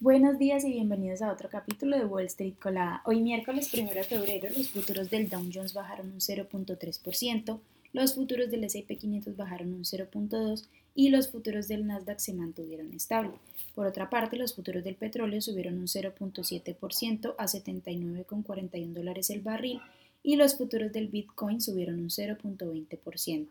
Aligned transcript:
Buenos 0.00 0.38
días 0.38 0.64
y 0.64 0.70
bienvenidos 0.70 1.22
a 1.22 1.32
otro 1.32 1.48
capítulo 1.48 1.98
de 1.98 2.04
Wall 2.04 2.26
Street 2.26 2.54
Colada. 2.62 3.02
Hoy 3.04 3.20
miércoles 3.20 3.68
1 3.74 3.90
de 3.90 4.04
febrero 4.04 4.48
los 4.56 4.68
futuros 4.70 5.10
del 5.10 5.28
Dow 5.28 5.44
Jones 5.52 5.74
bajaron 5.74 6.12
un 6.12 6.20
0.3%, 6.20 7.58
los 7.92 8.14
futuros 8.14 8.48
del 8.48 8.62
S&P 8.62 8.96
500 8.96 9.36
bajaron 9.36 9.74
un 9.74 9.82
0.2% 9.82 10.68
y 10.94 11.08
los 11.08 11.28
futuros 11.32 11.66
del 11.66 11.84
Nasdaq 11.84 12.20
se 12.20 12.32
mantuvieron 12.32 12.94
estables. 12.94 13.40
Por 13.74 13.88
otra 13.88 14.08
parte, 14.08 14.36
los 14.36 14.54
futuros 14.54 14.84
del 14.84 14.94
petróleo 14.94 15.40
subieron 15.40 15.76
un 15.76 15.88
0.7% 15.88 17.34
a 17.36 17.46
79,41 17.46 18.92
dólares 18.92 19.30
el 19.30 19.40
barril 19.40 19.80
y 20.22 20.36
los 20.36 20.56
futuros 20.56 20.92
del 20.92 21.08
Bitcoin 21.08 21.60
subieron 21.60 21.96
un 21.96 22.10
0.20%. 22.10 23.48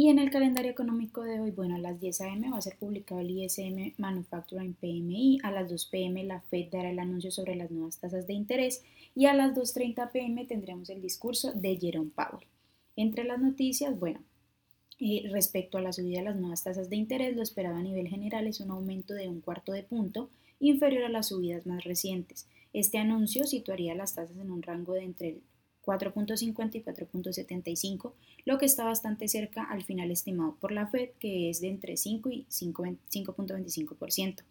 Y 0.00 0.08
en 0.08 0.18
el 0.18 0.30
calendario 0.30 0.70
económico 0.70 1.24
de 1.24 1.40
hoy, 1.40 1.50
bueno, 1.50 1.74
a 1.74 1.78
las 1.78 2.00
10 2.00 2.22
a.m. 2.22 2.48
va 2.48 2.56
a 2.56 2.62
ser 2.62 2.78
publicado 2.78 3.20
el 3.20 3.32
ISM 3.32 3.92
Manufacturing 3.98 4.72
PMI, 4.72 5.40
a 5.42 5.50
las 5.50 5.68
2 5.68 5.86
p.m. 5.88 6.24
la 6.24 6.40
Fed 6.40 6.70
dará 6.72 6.88
el 6.88 6.98
anuncio 6.98 7.30
sobre 7.30 7.54
las 7.54 7.70
nuevas 7.70 7.98
tasas 7.98 8.26
de 8.26 8.32
interés 8.32 8.82
y 9.14 9.26
a 9.26 9.34
las 9.34 9.54
2.30 9.54 10.10
p.m. 10.10 10.46
tendremos 10.46 10.88
el 10.88 11.02
discurso 11.02 11.52
de 11.52 11.76
Jerome 11.76 12.12
Powell. 12.14 12.46
Entre 12.96 13.24
las 13.24 13.40
noticias, 13.40 14.00
bueno, 14.00 14.20
eh, 15.00 15.28
respecto 15.30 15.76
a 15.76 15.82
la 15.82 15.92
subida 15.92 16.20
de 16.20 16.24
las 16.24 16.36
nuevas 16.36 16.64
tasas 16.64 16.88
de 16.88 16.96
interés, 16.96 17.36
lo 17.36 17.42
esperado 17.42 17.76
a 17.76 17.82
nivel 17.82 18.08
general 18.08 18.46
es 18.46 18.60
un 18.60 18.70
aumento 18.70 19.12
de 19.12 19.28
un 19.28 19.42
cuarto 19.42 19.72
de 19.72 19.82
punto 19.82 20.30
inferior 20.60 21.04
a 21.04 21.10
las 21.10 21.28
subidas 21.28 21.66
más 21.66 21.84
recientes. 21.84 22.48
Este 22.72 22.96
anuncio 22.96 23.46
situaría 23.46 23.94
las 23.94 24.14
tasas 24.14 24.38
en 24.38 24.50
un 24.50 24.62
rango 24.62 24.94
de 24.94 25.02
entre 25.02 25.28
el 25.28 25.42
4.50 25.84 26.74
y 26.74 26.82
4.75, 26.82 28.12
lo 28.44 28.58
que 28.58 28.66
está 28.66 28.84
bastante 28.84 29.28
cerca 29.28 29.64
al 29.64 29.82
final 29.84 30.10
estimado 30.10 30.56
por 30.60 30.72
la 30.72 30.86
Fed, 30.86 31.10
que 31.18 31.50
es 31.50 31.60
de 31.60 31.68
entre 31.68 31.96
5 31.96 32.30
y 32.30 32.46
5.25%. 32.50 34.42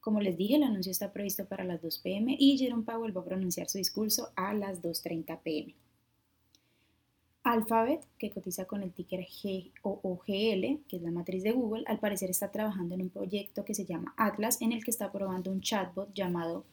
Como 0.00 0.20
les 0.20 0.36
dije, 0.36 0.56
el 0.56 0.64
anuncio 0.64 0.90
está 0.90 1.12
previsto 1.12 1.46
para 1.46 1.64
las 1.64 1.80
2 1.80 1.98
pm 1.98 2.36
y 2.38 2.58
Jerome 2.58 2.82
Powell 2.82 3.16
va 3.16 3.20
a 3.20 3.24
pronunciar 3.24 3.68
su 3.68 3.78
discurso 3.78 4.30
a 4.34 4.52
las 4.52 4.82
2.30 4.82 5.38
pm. 5.42 5.74
Alphabet, 7.44 8.06
que 8.18 8.30
cotiza 8.30 8.66
con 8.66 8.82
el 8.82 8.92
ticker 8.92 9.26
GOOGL, 9.82 10.80
que 10.88 10.96
es 10.96 11.02
la 11.02 11.10
matriz 11.10 11.42
de 11.42 11.52
Google, 11.52 11.84
al 11.86 11.98
parecer 11.98 12.30
está 12.30 12.50
trabajando 12.52 12.94
en 12.94 13.02
un 13.02 13.10
proyecto 13.10 13.64
que 13.64 13.74
se 13.74 13.84
llama 13.84 14.14
Atlas, 14.16 14.60
en 14.60 14.72
el 14.72 14.84
que 14.84 14.92
está 14.92 15.10
probando 15.10 15.50
un 15.50 15.60
chatbot 15.60 16.12
llamado 16.14 16.64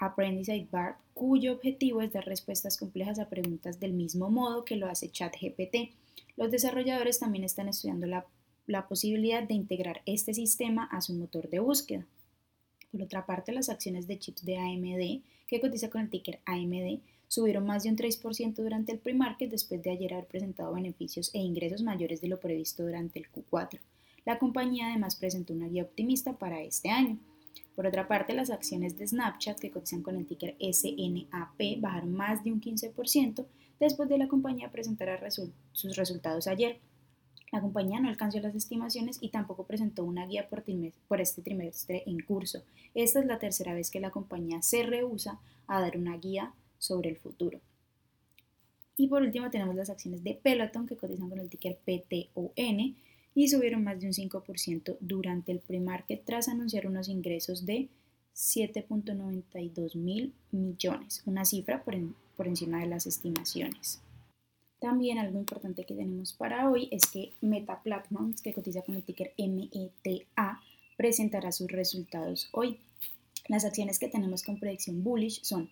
Apprentice 0.00 0.66
Bar, 0.70 0.96
cuyo 1.12 1.52
objetivo 1.52 2.00
es 2.00 2.12
dar 2.12 2.24
respuestas 2.24 2.78
complejas 2.78 3.18
a 3.18 3.28
preguntas 3.28 3.78
del 3.78 3.92
mismo 3.92 4.30
modo 4.30 4.64
que 4.64 4.76
lo 4.76 4.86
hace 4.86 5.10
ChatGPT. 5.10 5.92
Los 6.36 6.50
desarrolladores 6.50 7.18
también 7.18 7.44
están 7.44 7.68
estudiando 7.68 8.06
la, 8.06 8.26
posibilidad 8.88 9.42
de 9.42 9.54
integrar 9.54 10.00
este 10.06 10.32
sistema 10.32 10.84
a 10.90 11.02
su 11.02 11.12
motor 11.12 11.50
de 11.50 11.58
búsqueda. 11.58 12.06
Por 12.90 13.02
otra 13.02 13.26
parte, 13.26 13.52
las 13.52 13.68
acciones 13.68 14.06
de 14.06 14.18
chips 14.18 14.44
de 14.44 14.56
AMD, 14.56 15.22
que 15.46 15.60
cotiza 15.60 15.90
con 15.90 16.00
el 16.00 16.08
ticker 16.08 16.40
AMD, 16.46 17.00
subieron 17.28 17.66
más 17.66 17.82
de 17.82 17.90
un 17.90 17.96
3% 17.96 18.54
durante 18.54 18.92
el 18.92 18.98
pre-market 18.98 19.50
después 19.50 19.82
de 19.82 19.90
ayer 19.90 20.14
haber 20.14 20.26
presentado 20.26 20.72
beneficios 20.72 21.30
e 21.34 21.40
ingresos 21.40 21.82
mayores 21.82 22.20
de 22.20 22.28
lo 22.28 22.40
previsto 22.40 22.84
durante 22.84 23.18
el 23.18 23.30
Q4. 23.30 23.80
La 24.24 24.38
compañía 24.38 24.88
además 24.88 25.16
presentó 25.16 25.52
una 25.52 25.68
guía 25.68 25.82
optimista 25.82 26.38
para 26.38 26.62
este 26.62 26.90
año. 26.90 27.18
Por 27.74 27.86
otra 27.86 28.08
parte, 28.08 28.34
las 28.34 28.50
acciones 28.50 28.98
de 28.98 29.06
Snapchat, 29.06 29.58
que 29.58 29.70
cotizan 29.70 30.02
con 30.02 30.16
el 30.16 30.26
ticker 30.26 30.56
SNAP, 30.60 31.80
bajaron 31.80 32.12
más 32.12 32.44
de 32.44 32.52
un 32.52 32.60
15% 32.60 33.46
después 33.78 34.08
de 34.08 34.18
la 34.18 34.28
compañía 34.28 34.70
presentar 34.70 35.26
sus 35.72 35.96
resultados 35.96 36.46
ayer. 36.46 36.78
La 37.52 37.60
compañía 37.60 37.98
no 37.98 38.08
alcanzó 38.08 38.38
las 38.38 38.54
estimaciones 38.54 39.18
y 39.20 39.30
tampoco 39.30 39.64
presentó 39.64 40.04
una 40.04 40.26
guía 40.26 40.48
por, 40.48 40.62
por, 41.08 41.20
este 41.20 41.42
trimestre 41.42 42.04
en 42.06 42.20
curso. 42.20 42.62
Esta 42.94 43.20
es 43.20 43.26
la 43.26 43.38
tercera 43.38 43.74
vez 43.74 43.90
que 43.90 43.98
la 43.98 44.10
compañía 44.10 44.62
se 44.62 44.84
rehúsa 44.84 45.40
a 45.66 45.80
dar 45.80 45.96
una 45.96 46.16
guía 46.16 46.52
sobre 46.78 47.10
el 47.10 47.16
futuro. 47.16 47.60
Y 48.96 49.08
por 49.08 49.22
último 49.22 49.50
tenemos 49.50 49.74
las 49.74 49.90
acciones 49.90 50.22
de 50.22 50.34
Peloton 50.34 50.86
que 50.86 50.96
cotizan 50.96 51.30
con 51.30 51.40
el 51.40 51.48
ticker 51.48 51.78
PTON 51.78 52.94
y 53.34 53.48
subieron 53.48 53.84
más 53.84 54.00
de 54.00 54.06
un 54.06 54.12
5% 54.12 54.96
durante 55.00 55.52
el 55.52 55.60
pre-market 55.60 56.24
tras 56.24 56.48
anunciar 56.48 56.86
unos 56.86 57.08
ingresos 57.08 57.64
de 57.64 57.88
7.92 58.34 59.96
mil 59.96 60.32
millones, 60.50 61.22
una 61.26 61.44
cifra 61.44 61.84
por, 61.84 61.94
encima 62.46 62.80
de 62.80 62.86
las 62.86 63.06
estimaciones. 63.06 64.00
También 64.80 65.18
algo 65.18 65.38
importante 65.38 65.84
que 65.84 65.94
tenemos 65.94 66.32
para 66.32 66.70
hoy 66.70 66.88
es 66.90 67.06
que 67.06 67.34
Meta 67.42 67.82
Platforms, 67.82 68.40
que 68.40 68.54
cotiza 68.54 68.80
con 68.80 68.94
el 68.94 69.02
ticker 69.02 69.34
META, 69.36 70.60
presentará 70.96 71.52
sus 71.52 71.70
resultados 71.70 72.48
hoy. 72.52 72.78
Las 73.48 73.66
acciones 73.66 73.98
que 73.98 74.08
tenemos 74.08 74.42
con 74.42 74.58
predicción 74.58 75.04
bullish 75.04 75.42
son 75.42 75.68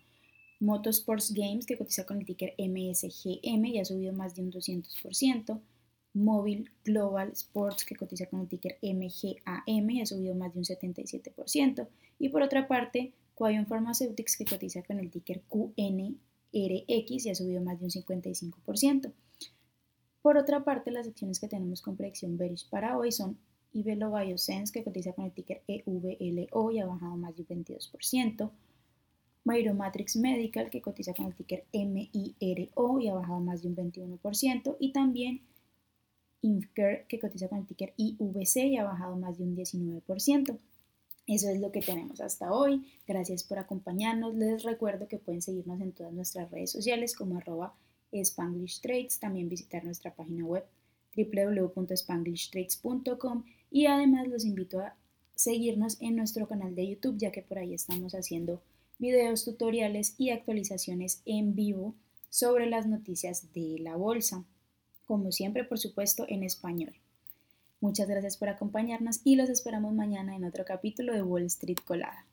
Motorsports 0.59 1.33
Games, 1.33 1.65
que 1.65 1.77
cotiza 1.77 2.05
con 2.05 2.19
el 2.19 2.25
ticker 2.25 2.53
MSGM 2.59 3.65
y 3.65 3.79
ha 3.79 3.85
subido 3.85 4.13
más 4.13 4.35
de 4.35 4.43
un 4.43 4.51
200%, 4.51 5.59
Móvil 6.13 6.71
Global 6.83 7.31
Sports, 7.33 7.85
que 7.85 7.95
cotiza 7.95 8.25
con 8.25 8.41
el 8.41 8.47
ticker 8.47 8.77
MGAM 8.81 9.89
y 9.89 10.01
ha 10.01 10.05
subido 10.05 10.35
más 10.35 10.53
de 10.53 10.59
un 10.59 10.65
77%. 10.65 11.87
Y 12.17 12.29
por 12.29 12.41
otra 12.41 12.67
parte, 12.67 13.13
Quion 13.37 13.65
Pharmaceutics, 13.65 14.37
que 14.37 14.45
cotiza 14.45 14.83
con 14.83 14.99
el 14.99 15.09
ticker 15.09 15.41
QNRX 15.47 17.25
y 17.25 17.29
ha 17.29 17.35
subido 17.35 17.61
más 17.61 17.79
de 17.79 17.85
un 17.85 17.91
55%. 17.91 19.11
Por 20.21 20.37
otra 20.37 20.63
parte, 20.63 20.91
las 20.91 21.07
acciones 21.07 21.39
que 21.39 21.47
tenemos 21.47 21.81
con 21.81 21.95
predicción 21.95 22.37
bearish 22.37 22.69
para 22.69 22.97
hoy 22.97 23.11
son 23.11 23.37
Ivelo 23.71 24.11
Biosense, 24.11 24.73
que 24.73 24.83
cotiza 24.83 25.13
con 25.13 25.25
el 25.25 25.31
ticker 25.31 25.61
EVLO 25.67 26.71
y 26.71 26.79
ha 26.79 26.85
bajado 26.85 27.15
más 27.15 27.35
de 27.35 27.43
un 27.43 27.63
22%. 27.63 28.51
Matrix 29.45 30.15
Medical, 30.17 30.69
que 30.69 30.81
cotiza 30.81 31.13
con 31.13 31.27
el 31.27 31.35
ticker 31.35 31.65
MIRO 31.73 32.99
y 32.99 33.07
ha 33.07 33.13
bajado 33.13 33.39
más 33.39 33.61
de 33.61 33.69
un 33.69 33.75
21%. 33.75 34.77
Y 34.79 34.91
también 34.91 35.41
Infcare, 36.41 37.05
que 37.07 37.19
cotiza 37.19 37.47
con 37.47 37.59
el 37.59 37.65
ticker 37.65 37.93
IVC 37.97 38.65
y 38.65 38.77
ha 38.77 38.83
bajado 38.83 39.15
más 39.15 39.37
de 39.37 39.43
un 39.43 39.55
19%. 39.55 40.57
Eso 41.27 41.49
es 41.49 41.59
lo 41.59 41.71
que 41.71 41.81
tenemos 41.81 42.21
hasta 42.21 42.51
hoy. 42.51 42.87
Gracias 43.07 43.43
por 43.43 43.59
acompañarnos. 43.59 44.35
Les 44.35 44.63
recuerdo 44.63 45.07
que 45.07 45.19
pueden 45.19 45.41
seguirnos 45.41 45.79
en 45.81 45.91
todas 45.91 46.13
nuestras 46.13 46.49
redes 46.49 46.71
sociales 46.71 47.15
como 47.15 47.37
arroba 47.37 47.75
Spanglish 48.11 48.81
Trades, 48.81 49.19
también 49.19 49.49
visitar 49.49 49.85
nuestra 49.85 50.15
página 50.15 50.45
web 50.45 50.65
www.spanglishtrades.com 51.15 53.43
y 53.71 53.85
además 53.85 54.27
los 54.27 54.45
invito 54.45 54.79
a 54.79 54.95
seguirnos 55.35 56.01
en 56.01 56.15
nuestro 56.15 56.47
canal 56.47 56.73
de 56.75 56.87
YouTube 56.87 57.17
ya 57.17 57.31
que 57.31 57.41
por 57.41 57.57
ahí 57.59 57.73
estamos 57.73 58.13
haciendo 58.13 58.61
videos, 58.97 59.45
tutoriales 59.45 60.15
y 60.17 60.31
actualizaciones 60.31 61.21
en 61.25 61.55
vivo 61.55 61.95
sobre 62.29 62.67
las 62.67 62.87
noticias 62.87 63.53
de 63.53 63.77
la 63.79 63.95
bolsa 63.95 64.43
como 65.09 65.31
siempre, 65.31 65.63
por 65.63 65.79
supuesto, 65.79 66.27
en 66.29 66.43
español. 66.43 66.93
Muchas 67.81 68.07
gracias 68.07 68.37
por 68.37 68.47
acompañarnos 68.47 69.21
y 69.23 69.37
los 69.37 69.49
esperamos 69.49 69.91
mañana 69.91 70.35
en 70.35 70.45
otro 70.45 70.65
capítulo 70.65 71.15
de 71.15 71.23
Wall 71.23 71.45
Street 71.45 71.79
Colada. 71.83 72.27